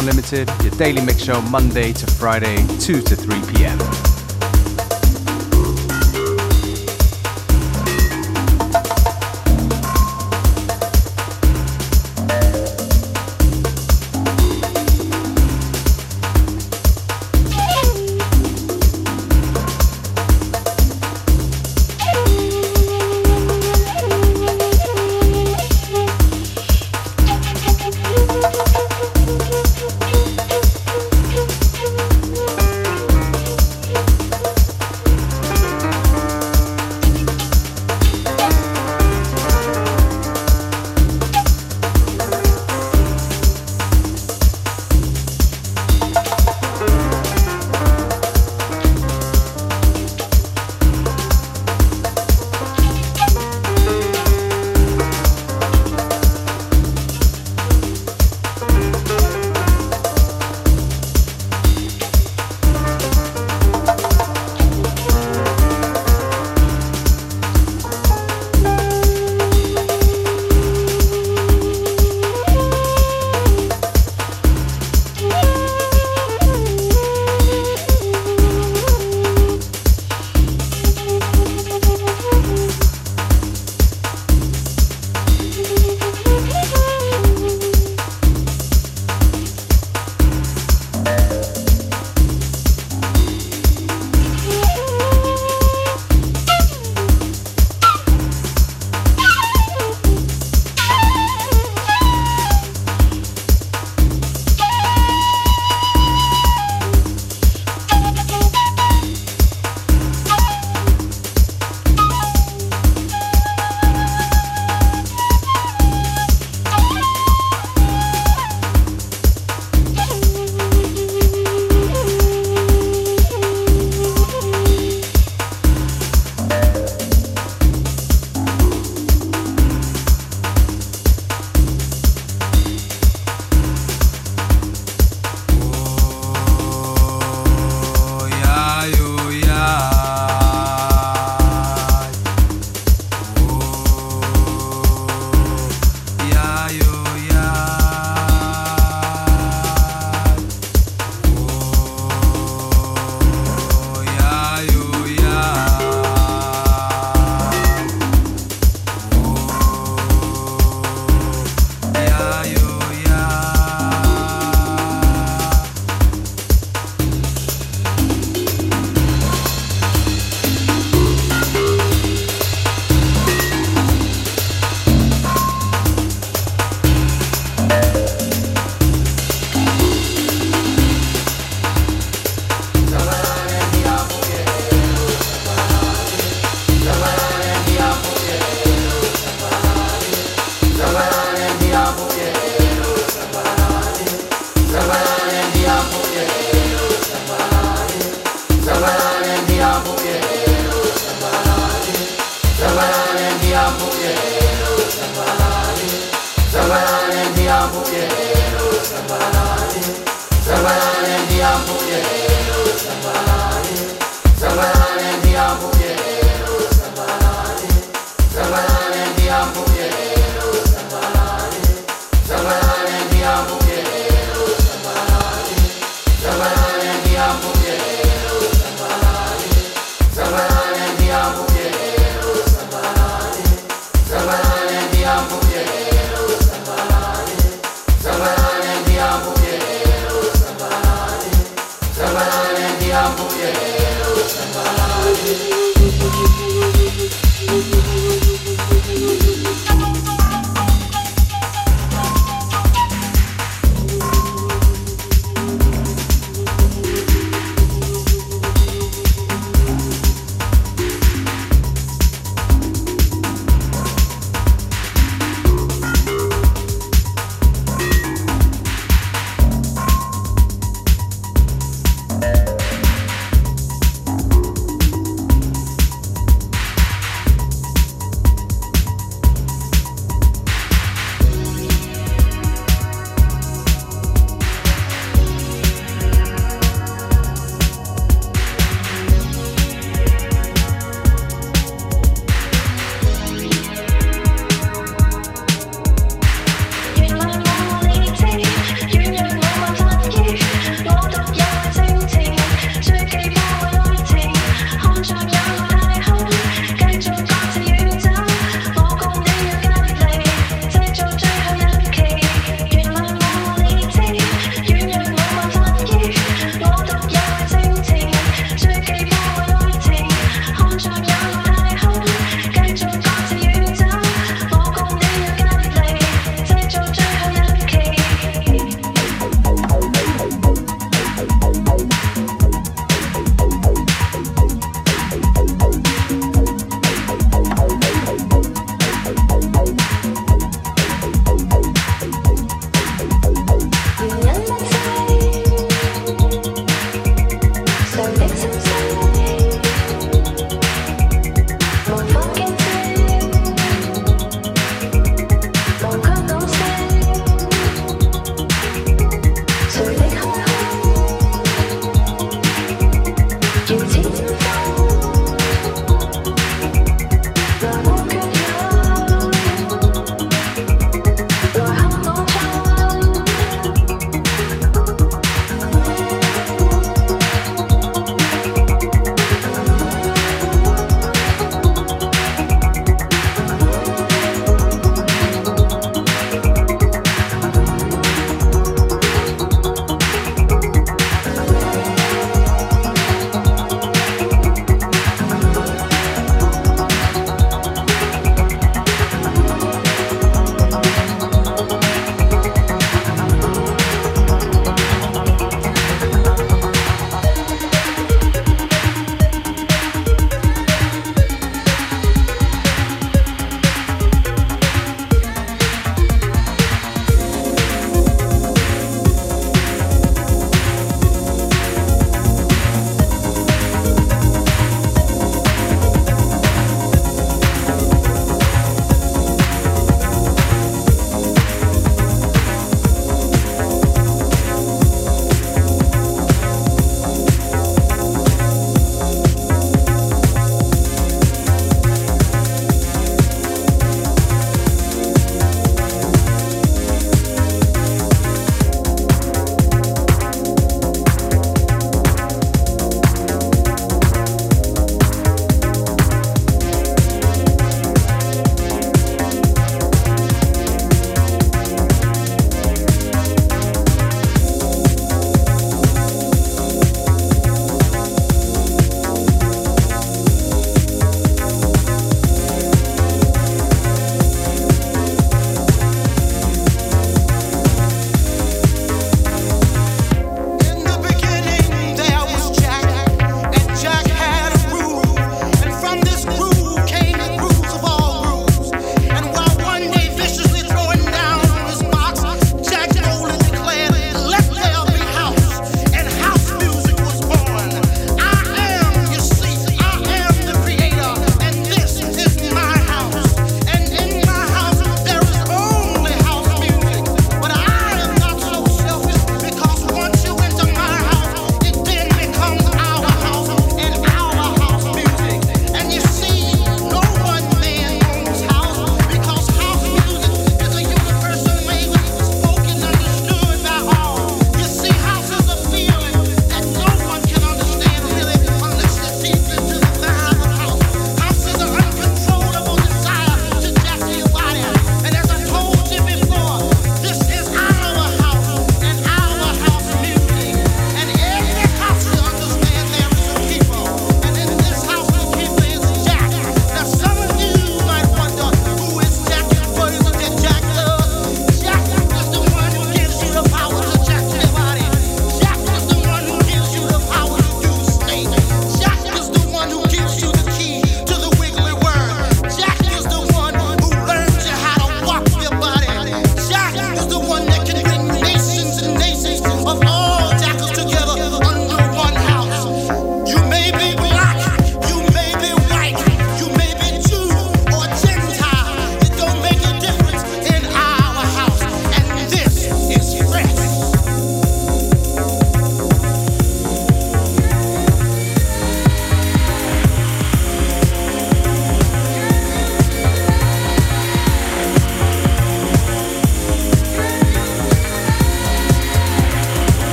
[0.00, 4.09] Unlimited, your daily mix show Monday to Friday, 2 to 3 p.m.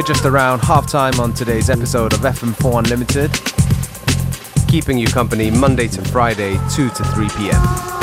[0.00, 3.30] We're just around half time on today's episode of FM4 Unlimited,
[4.66, 7.99] keeping you company Monday to Friday, 2 to 3 p.m.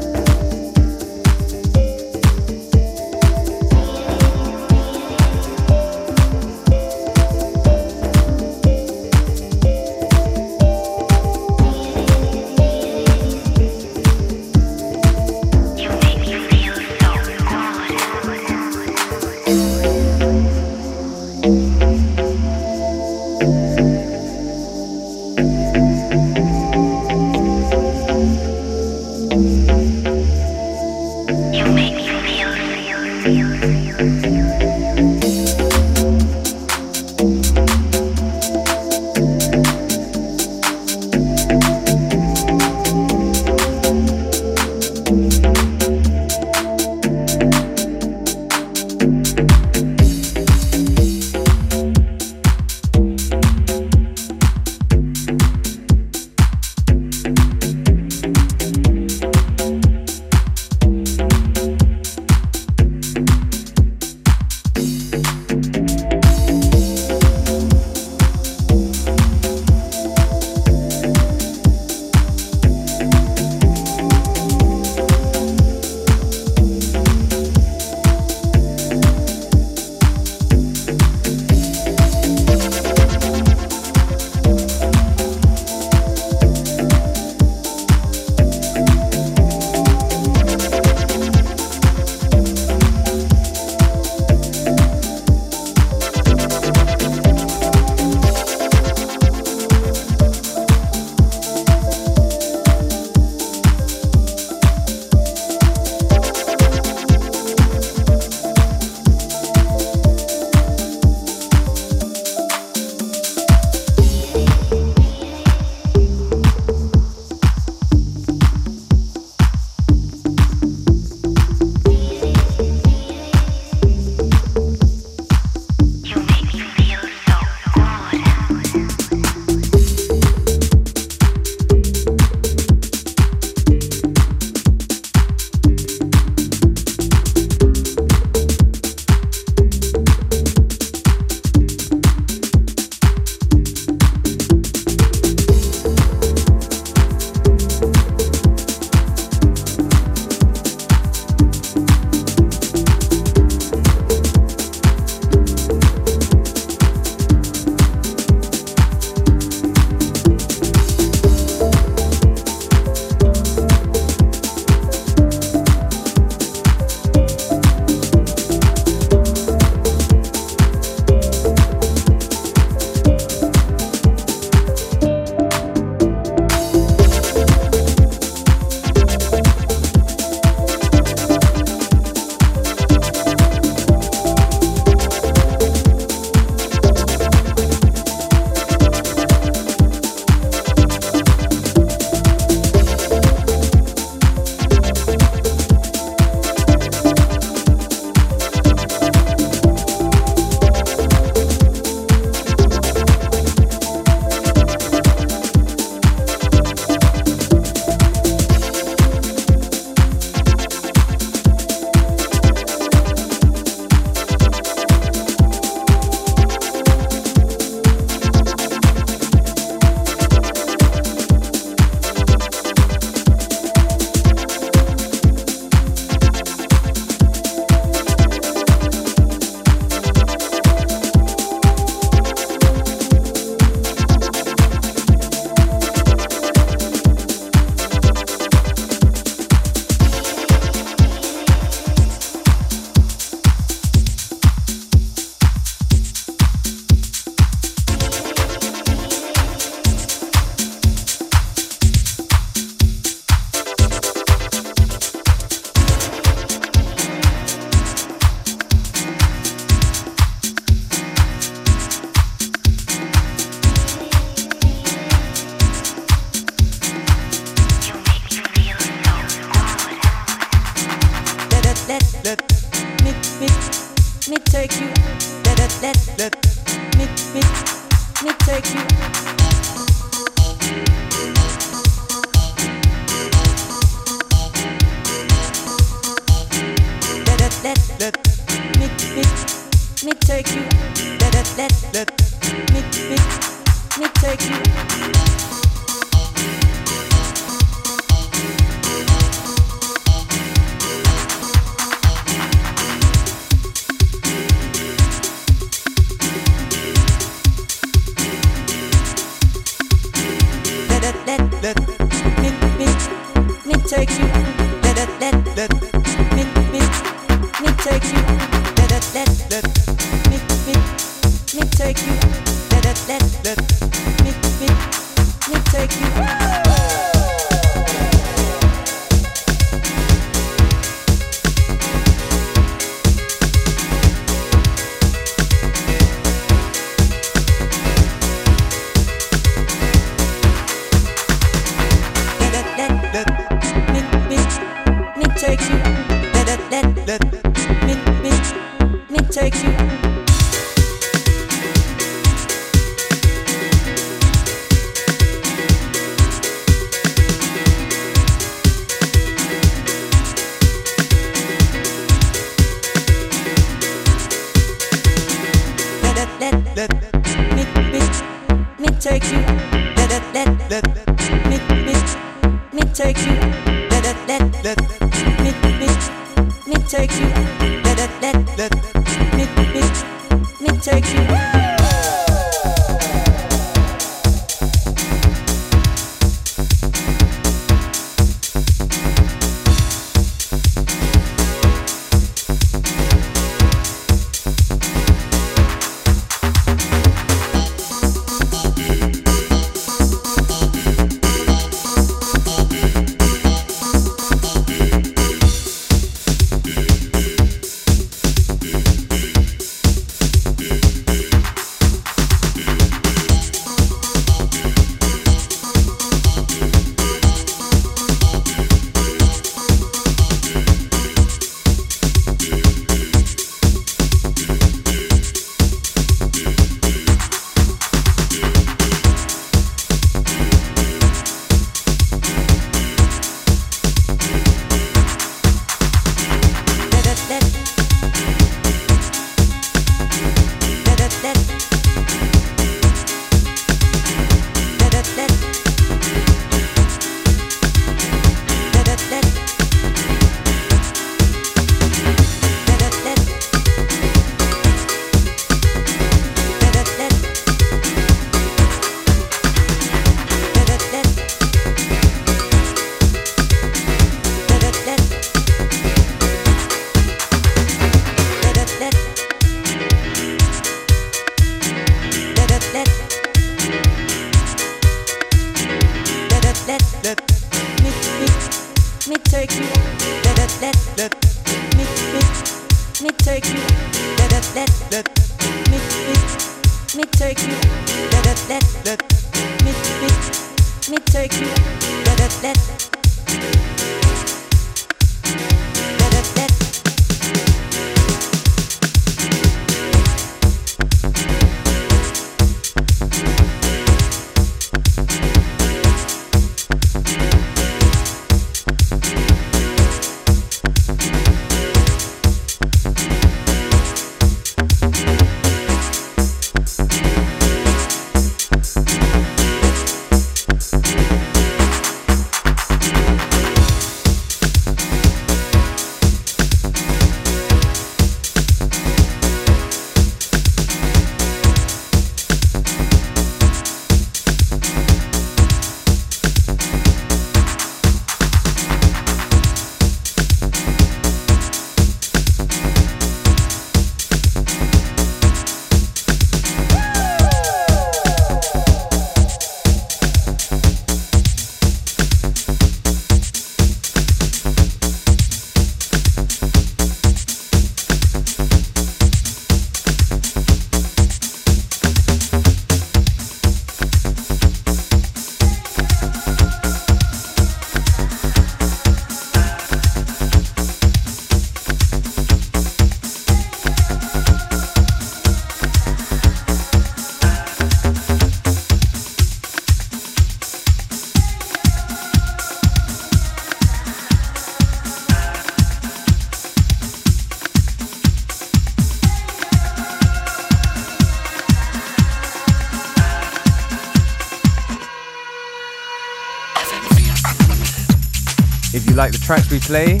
[599.66, 600.00] play,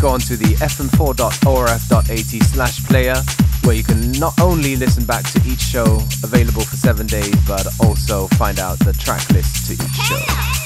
[0.00, 3.16] go on to the fm4.orf.at slash player
[3.64, 7.66] where you can not only listen back to each show available for seven days, but
[7.80, 10.65] also find out the track list to each show.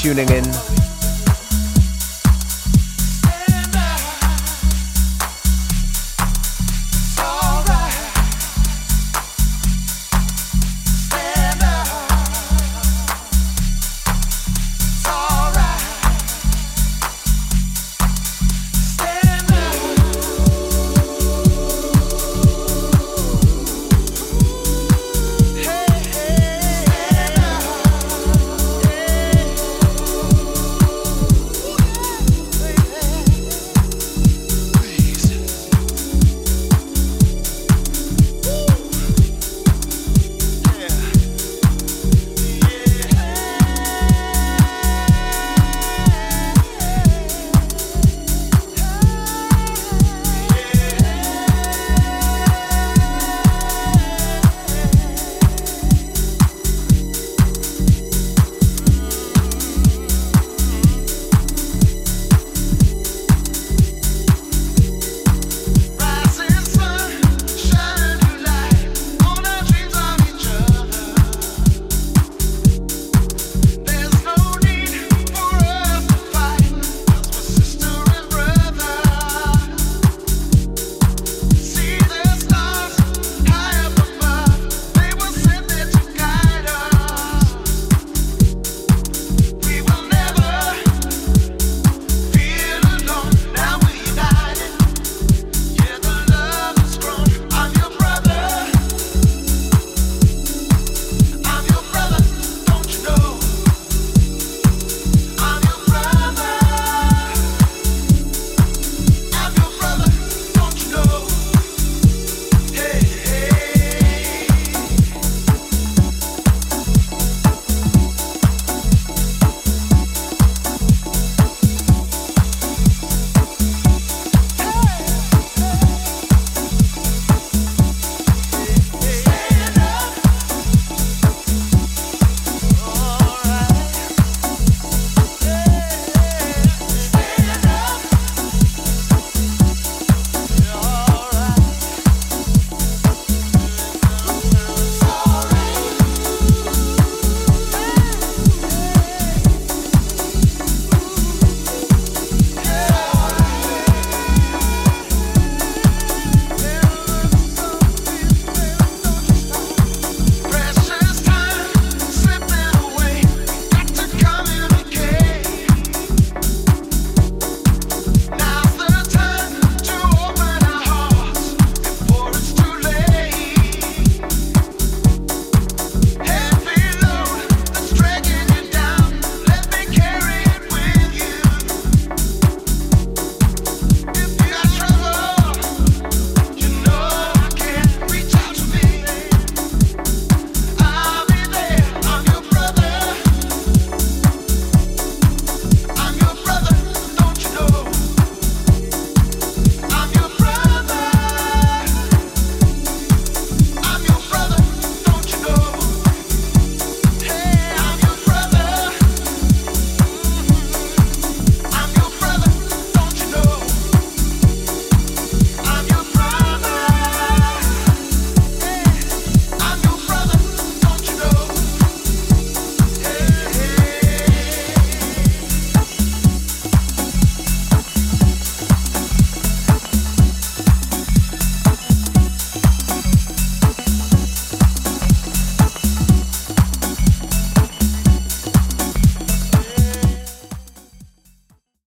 [0.00, 0.69] tuning in.